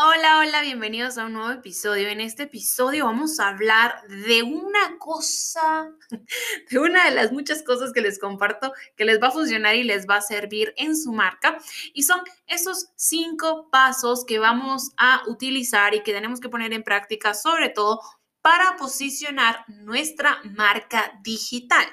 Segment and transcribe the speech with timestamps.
[0.00, 2.06] Hola, hola, bienvenidos a un nuevo episodio.
[2.06, 5.90] En este episodio vamos a hablar de una cosa,
[6.70, 9.82] de una de las muchas cosas que les comparto que les va a funcionar y
[9.82, 11.58] les va a servir en su marca.
[11.94, 16.84] Y son esos cinco pasos que vamos a utilizar y que tenemos que poner en
[16.84, 18.00] práctica, sobre todo
[18.40, 21.86] para posicionar nuestra marca digital.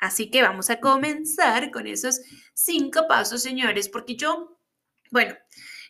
[0.00, 2.20] Así que vamos a comenzar con esos
[2.54, 4.58] cinco pasos, señores, porque yo,
[5.12, 5.36] bueno,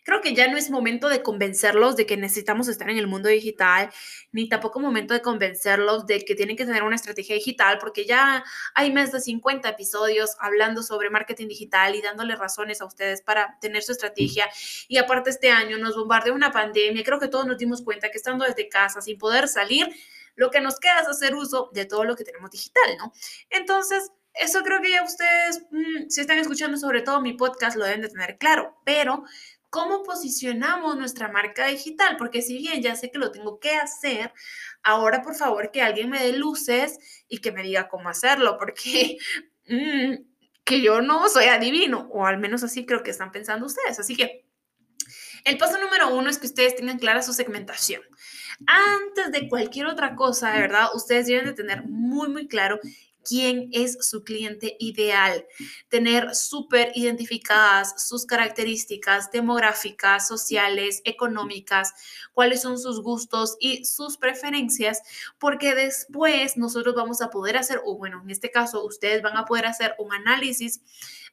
[0.08, 3.28] creo que ya no es momento de convencerlos de que necesitamos estar en el mundo
[3.28, 3.90] digital,
[4.32, 8.42] ni tampoco momento de convencerlos de que tienen que tener una estrategia digital, porque ya
[8.74, 13.58] hay más de 50 episodios hablando sobre marketing digital y dándole razones a ustedes para
[13.60, 14.48] tener su estrategia.
[14.88, 18.16] Y aparte este año nos bombardeó una pandemia, creo que todos nos dimos cuenta que
[18.16, 19.94] estando desde casa, sin poder salir,
[20.36, 23.12] lo que nos queda es hacer uso de todo lo que tenemos digital, ¿no?
[23.50, 27.84] Entonces, eso creo que ya ustedes, mm, si están escuchando sobre todo mi podcast, lo
[27.84, 29.24] deben de tener claro, pero
[29.70, 34.32] cómo posicionamos nuestra marca digital, porque si bien ya sé que lo tengo que hacer,
[34.82, 39.18] ahora por favor que alguien me dé luces y que me diga cómo hacerlo, porque
[39.68, 40.14] mm,
[40.64, 43.98] que yo no soy adivino, o al menos así creo que están pensando ustedes.
[43.98, 44.44] Así que
[45.44, 48.02] el paso número uno es que ustedes tengan clara su segmentación.
[48.66, 52.80] Antes de cualquier otra cosa, de verdad, ustedes deben de tener muy, muy claro
[53.28, 55.46] quién es su cliente ideal,
[55.88, 61.92] tener súper identificadas sus características demográficas, sociales, económicas,
[62.32, 65.02] cuáles son sus gustos y sus preferencias,
[65.38, 69.44] porque después nosotros vamos a poder hacer, o bueno, en este caso ustedes van a
[69.44, 70.80] poder hacer un análisis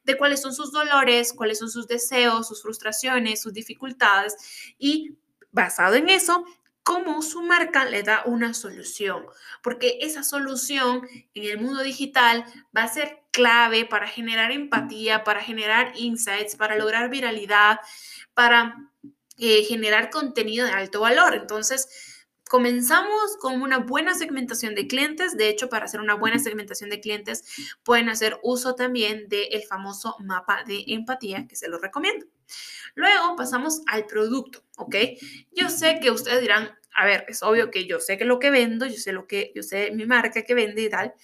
[0.04, 4.36] de cuáles son sus dolores, cuáles son sus deseos, sus frustraciones, sus dificultades
[4.78, 5.16] y
[5.50, 6.44] basado en eso,
[6.86, 9.26] cómo su marca le da una solución,
[9.60, 11.02] porque esa solución
[11.34, 16.78] en el mundo digital va a ser clave para generar empatía, para generar insights, para
[16.78, 17.80] lograr viralidad,
[18.34, 18.76] para
[19.36, 21.34] eh, generar contenido de alto valor.
[21.34, 21.88] Entonces,
[22.48, 25.36] Comenzamos con una buena segmentación de clientes.
[25.36, 27.42] De hecho, para hacer una buena segmentación de clientes,
[27.82, 32.24] pueden hacer uso también del famoso mapa de empatía, que se lo recomiendo.
[32.94, 34.96] Luego pasamos al producto, ¿ok?
[35.52, 38.50] Yo sé que ustedes dirán, a ver, es obvio que yo sé que lo que
[38.50, 41.14] vendo, yo sé lo que, yo sé mi marca que vende y tal,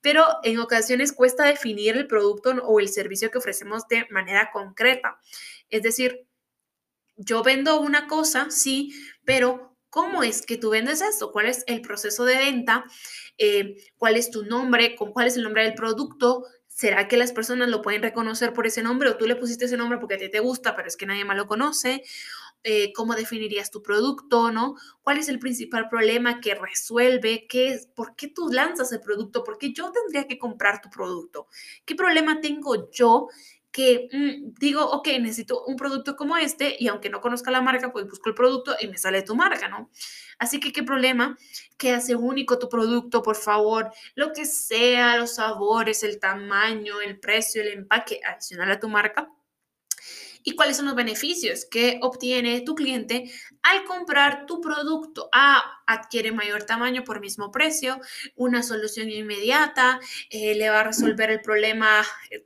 [0.00, 5.18] pero en ocasiones cuesta definir el producto o el servicio que ofrecemos de manera concreta.
[5.68, 6.26] Es decir,
[7.16, 8.92] yo vendo una cosa, sí,
[9.24, 11.32] pero ¿Cómo es que tú vendes esto?
[11.32, 12.84] ¿Cuál es el proceso de venta?
[13.38, 14.94] Eh, ¿Cuál es tu nombre?
[14.94, 16.44] ¿Cuál es el nombre del producto?
[16.76, 19.78] ¿Será que las personas lo pueden reconocer por ese nombre o tú le pusiste ese
[19.78, 22.02] nombre porque a ti te gusta, pero es que nadie más lo conoce?
[22.64, 24.52] Eh, ¿Cómo definirías tu producto?
[24.52, 24.74] ¿no?
[25.00, 27.46] ¿Cuál es el principal problema que resuelve?
[27.48, 29.42] ¿Qué es, ¿Por qué tú lanzas el producto?
[29.42, 31.46] ¿Por qué yo tendría que comprar tu producto?
[31.86, 33.28] ¿Qué problema tengo yo
[33.76, 37.92] que mm, digo, ok, necesito un producto como este y aunque no conozca la marca,
[37.92, 39.90] pues busco el producto y me sale tu marca, ¿no?
[40.38, 41.36] Así que qué problema
[41.76, 47.20] que hace único tu producto, por favor, lo que sea, los sabores, el tamaño, el
[47.20, 49.30] precio, el empaque adicional a tu marca.
[50.42, 53.30] ¿Y cuáles son los beneficios que obtiene tu cliente
[53.62, 55.28] al comprar tu producto?
[55.32, 58.00] A, adquiere mayor tamaño por mismo precio,
[58.36, 60.00] una solución inmediata,
[60.30, 62.42] eh, le va a resolver el problema, eh,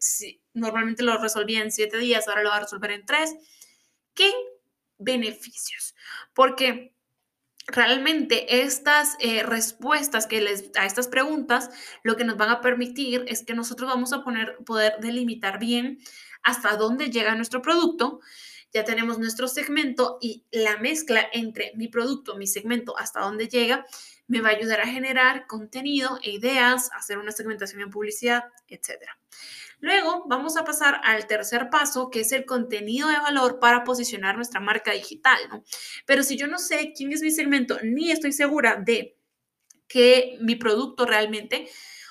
[0.55, 3.35] normalmente lo resolvía en siete días, ahora lo va a resolver en tres.
[4.15, 4.33] ¿Qué
[4.99, 5.95] beneficios?
[6.35, 6.95] Porque
[7.67, 11.71] realmente estas eh, respuestas que les a estas preguntas
[12.03, 15.99] lo que nos van a permitir es que nosotros vamos a poner, poder delimitar bien
[16.43, 18.21] hasta dónde llega nuestro producto.
[18.73, 23.85] Ya tenemos nuestro segmento y la mezcla entre mi producto, mi segmento, hasta dónde llega,
[24.29, 29.03] me va a ayudar a generar contenido e ideas, hacer una segmentación en publicidad, etc.
[29.81, 34.37] Luego vamos a pasar al tercer paso, que es el contenido de valor para posicionar
[34.37, 35.65] nuestra marca digital, ¿no?
[36.07, 39.17] Pero si yo no sé quién es mi segmento, ni estoy segura de
[39.89, 41.69] que mi producto realmente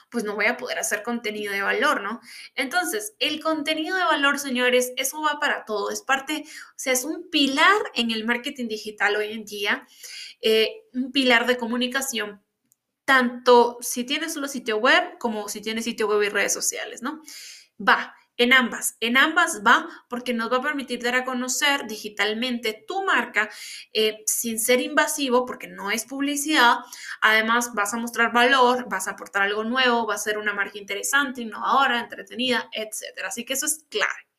[0.10, 2.19] pues no voy a poder hacer contenido de valor, ¿no?
[2.56, 7.04] Entonces, el contenido de valor, señores, eso va para todo, es parte, o sea, es
[7.04, 9.88] un pilar en el marketing digital hoy en día,
[10.42, 12.42] eh, un pilar de comunicación,
[13.06, 17.22] tanto si tienes solo sitio web como si tienes sitio web y redes sociales, ¿no?
[17.80, 22.86] Va, en ambas, en ambas va porque nos va a permitir dar a conocer digitalmente
[22.88, 23.50] tu marca
[23.92, 26.78] eh, sin ser invasivo porque no es publicidad.
[27.22, 30.78] Además, vas a mostrar valor, vas a aportar algo nuevo, va a ser una marca
[30.78, 33.26] interesante, innovadora, entretenida, etc.
[33.28, 34.30] Así que eso es clave.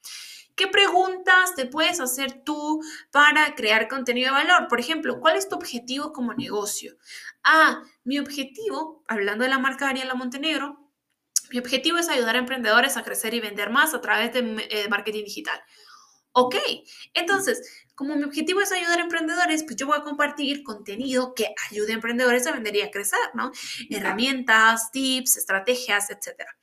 [0.56, 4.68] ¿Qué preguntas te puedes hacer tú para crear contenido de valor?
[4.68, 6.96] Por ejemplo, ¿cuál es tu objetivo como negocio?
[7.44, 10.89] Ah, mi objetivo, hablando de la marca Daniela Montenegro,
[11.50, 14.88] mi objetivo es ayudar a emprendedores a crecer y vender más a través de eh,
[14.88, 15.60] marketing digital.
[16.32, 16.54] Ok,
[17.12, 17.60] entonces,
[17.96, 21.90] como mi objetivo es ayudar a emprendedores, pues yo voy a compartir contenido que ayude
[21.90, 23.50] a emprendedores a vender y a crecer, ¿no?
[23.90, 26.56] Herramientas, tips, estrategias, etcétera.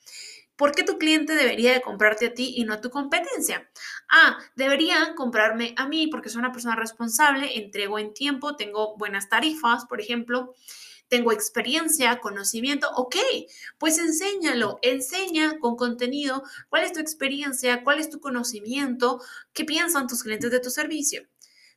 [0.55, 3.69] ¿Por qué tu cliente debería de comprarte a ti y no a tu competencia?
[4.09, 9.29] Ah, deberían comprarme a mí porque soy una persona responsable, entrego en tiempo, tengo buenas
[9.29, 10.55] tarifas, por ejemplo,
[11.07, 13.15] tengo experiencia, conocimiento, ok,
[13.77, 19.21] pues enséñalo, enseña con contenido cuál es tu experiencia, cuál es tu conocimiento,
[19.53, 21.27] qué piensan tus clientes de tu servicio.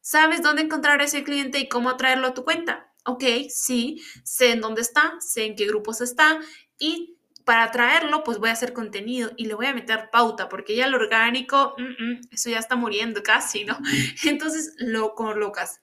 [0.00, 2.92] ¿Sabes dónde encontrar a ese cliente y cómo atraerlo a tu cuenta?
[3.04, 6.40] Ok, sí, sé en dónde está, sé en qué grupos está
[6.78, 10.76] y para atraerlo, pues voy a hacer contenido y le voy a meter pauta, porque
[10.76, 13.78] ya lo orgánico, mm, mm, eso ya está muriendo casi, ¿no?
[14.24, 15.80] Entonces lo colocas.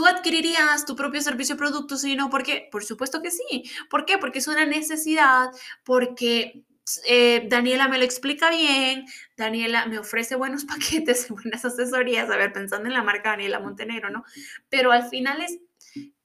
[0.00, 1.98] ¿Tú adquirirías tu propio servicio o producto?
[1.98, 2.66] Sí, no, ¿por qué?
[2.72, 3.70] Por supuesto que sí.
[3.90, 4.16] ¿Por qué?
[4.16, 5.50] Porque es una necesidad,
[5.84, 6.64] porque
[7.06, 9.04] eh, Daniela me lo explica bien,
[9.36, 10.64] Daniela me ofrece buenos
[11.04, 14.24] paquetes, buenas asesorías, a ver, pensando en la marca Daniela Montenegro, ¿no?
[14.70, 15.58] Pero al final es,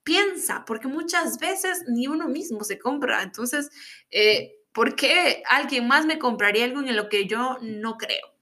[0.05, 3.71] piensa, porque muchas veces ni uno mismo se compra, entonces,
[4.09, 8.37] eh, ¿por qué alguien más me compraría algo en lo que yo no creo?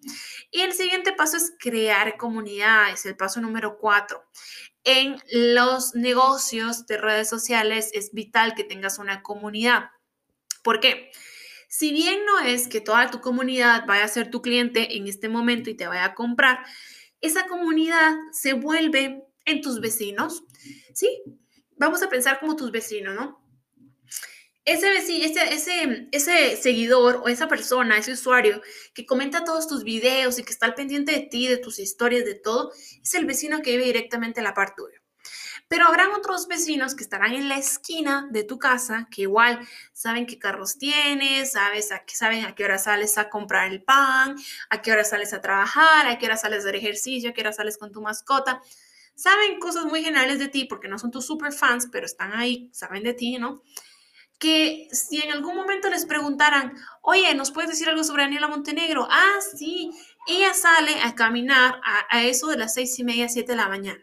[0.51, 4.24] Y el siguiente paso es crear comunidad, es el paso número cuatro
[4.83, 9.91] en los negocios de redes sociales es vital que tengas una comunidad.
[10.63, 11.12] ¿Por qué?
[11.69, 15.30] Si bien no es que toda tu comunidad vaya a ser tu cliente en este
[15.30, 16.59] momento y te vaya a comprar,
[17.21, 20.44] esa comunidad se vuelve en tus vecinos,
[20.94, 21.24] ¿sí?
[21.77, 23.42] Vamos a pensar como tus vecinos, ¿no?
[24.65, 28.62] Ese, ese, ese, ese seguidor o esa persona, ese usuario
[28.94, 32.24] que comenta todos tus videos y que está al pendiente de ti, de tus historias,
[32.24, 32.71] de todo,
[33.01, 35.04] es el vecino que vive directamente a la par tuya.
[35.68, 39.60] Pero habrán otros vecinos que estarán en la esquina de tu casa, que igual
[39.92, 43.81] saben qué carros tienes, sabes a qué, saben a qué hora sales a comprar el
[43.81, 44.36] pan,
[44.69, 47.42] a qué hora sales a trabajar, a qué hora sales a hacer ejercicio, a qué
[47.42, 48.62] hora sales con tu mascota.
[49.15, 52.69] Saben cosas muy generales de ti porque no son tus super fans, pero están ahí,
[52.71, 53.63] saben de ti, ¿no?
[54.43, 59.07] Que si en algún momento les preguntaran, oye, ¿nos puedes decir algo sobre Daniela Montenegro?
[59.09, 59.89] Ah, sí,
[60.27, 61.79] ella sale a caminar
[62.09, 64.01] a, eso de las seis y media, siete de la mañana.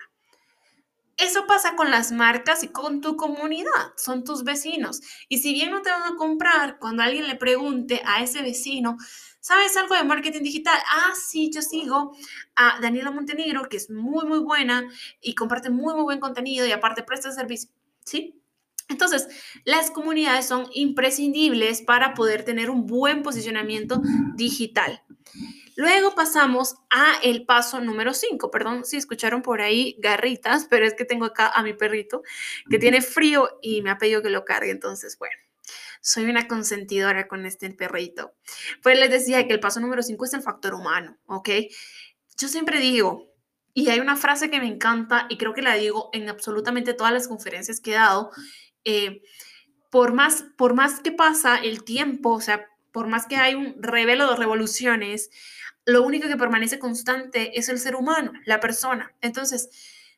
[1.18, 5.02] Eso pasa con las marcas y con tu comunidad, son tus vecinos.
[5.28, 8.96] Y si bien no te van a comprar, cuando alguien le pregunte a ese vecino,
[9.40, 10.78] ¿sabes algo de marketing digital?
[10.90, 12.16] Ah, sí, yo sigo
[12.56, 14.88] a Daniela Montenegro, que es muy, muy buena
[15.20, 17.68] y comparte muy, muy buen contenido y aparte presta servicio.
[18.06, 18.39] ¿Sí?
[18.90, 19.28] Entonces,
[19.64, 24.02] las comunidades son imprescindibles para poder tener un buen posicionamiento
[24.34, 25.02] digital.
[25.76, 28.50] Luego pasamos a el paso número 5.
[28.50, 32.22] Perdón si escucharon por ahí garritas, pero es que tengo acá a mi perrito
[32.68, 34.70] que tiene frío y me ha pedido que lo cargue.
[34.70, 35.36] Entonces, bueno,
[36.02, 38.34] soy una consentidora con este perrito.
[38.82, 41.48] Pues les decía que el paso número 5 es el factor humano, ¿ok?
[42.36, 43.32] Yo siempre digo,
[43.72, 47.12] y hay una frase que me encanta y creo que la digo en absolutamente todas
[47.12, 48.30] las conferencias que he dado,
[48.84, 49.22] eh,
[49.90, 53.76] por, más, por más que pasa el tiempo, o sea, por más que hay un
[53.82, 55.30] revelo de revoluciones,
[55.84, 59.14] lo único que permanece constante es el ser humano, la persona.
[59.20, 59.70] Entonces,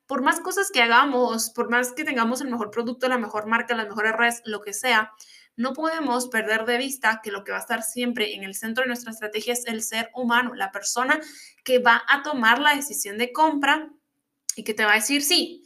[0.07, 3.75] por más cosas que hagamos, por más que tengamos el mejor producto, la mejor marca,
[3.75, 5.13] las mejores redes, lo que sea,
[5.57, 8.83] no podemos perder de vista que lo que va a estar siempre en el centro
[8.83, 11.21] de nuestra estrategia es el ser humano, la persona
[11.63, 13.91] que va a tomar la decisión de compra
[14.57, 15.65] y que te va a decir, sí,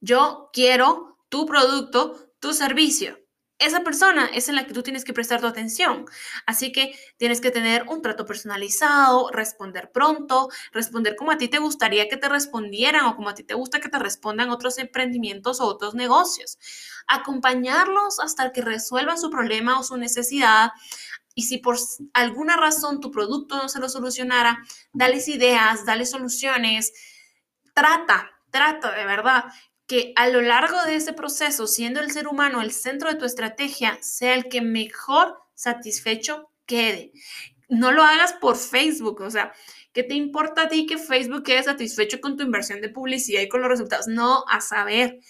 [0.00, 3.18] yo quiero tu producto, tu servicio.
[3.58, 6.06] Esa persona es en la que tú tienes que prestar tu atención.
[6.46, 11.58] Así que tienes que tener un trato personalizado, responder pronto, responder como a ti te
[11.58, 15.60] gustaría que te respondieran o como a ti te gusta que te respondan otros emprendimientos
[15.60, 16.56] o otros negocios.
[17.08, 20.70] Acompañarlos hasta que resuelvan su problema o su necesidad.
[21.34, 21.76] Y si por
[22.14, 26.92] alguna razón tu producto no se lo solucionara, dales ideas, dale soluciones.
[27.74, 29.46] Trata, trata de verdad
[29.88, 33.24] que a lo largo de ese proceso, siendo el ser humano el centro de tu
[33.24, 37.10] estrategia, sea el que mejor satisfecho quede.
[37.70, 39.52] No lo hagas por Facebook, o sea,
[39.94, 43.48] ¿qué te importa a ti que Facebook quede satisfecho con tu inversión de publicidad y
[43.48, 44.08] con los resultados?
[44.08, 45.20] No, a saber.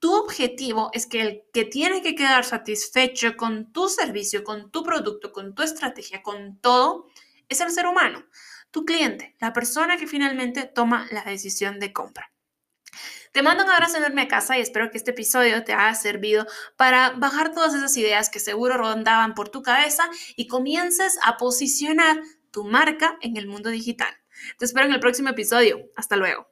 [0.00, 4.82] Tu objetivo es que el que tiene que quedar satisfecho con tu servicio, con tu
[4.82, 7.06] producto, con tu estrategia, con todo,
[7.48, 8.24] es el ser humano,
[8.72, 12.31] tu cliente, la persona que finalmente toma la decisión de compra.
[13.32, 16.46] Te mando un abrazo enorme a casa y espero que este episodio te haya servido
[16.76, 20.04] para bajar todas esas ideas que seguro rondaban por tu cabeza
[20.36, 22.20] y comiences a posicionar
[22.50, 24.14] tu marca en el mundo digital.
[24.58, 25.80] Te espero en el próximo episodio.
[25.96, 26.51] Hasta luego.